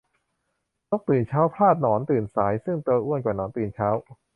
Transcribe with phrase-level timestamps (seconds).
[0.89, 3.89] นกตื่นเช้า พลาดหนอนตื่นสาย ซึ่งตัวอ้วนกว่าหนอนตื่นเช้า